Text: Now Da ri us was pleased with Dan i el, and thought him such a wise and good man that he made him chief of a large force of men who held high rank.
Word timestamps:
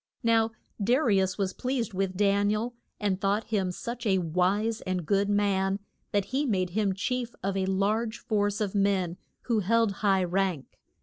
Now 0.23 0.49
Da 0.83 0.97
ri 0.97 1.21
us 1.21 1.37
was 1.37 1.53
pleased 1.53 1.93
with 1.93 2.17
Dan 2.17 2.49
i 2.49 2.53
el, 2.55 2.73
and 2.99 3.21
thought 3.21 3.43
him 3.53 3.69
such 3.71 4.07
a 4.07 4.17
wise 4.17 4.81
and 4.81 5.05
good 5.05 5.29
man 5.29 5.77
that 6.11 6.25
he 6.25 6.43
made 6.47 6.71
him 6.71 6.95
chief 6.95 7.35
of 7.43 7.55
a 7.55 7.67
large 7.67 8.17
force 8.17 8.59
of 8.61 8.73
men 8.73 9.17
who 9.43 9.59
held 9.59 9.91
high 10.01 10.23
rank. 10.23 10.79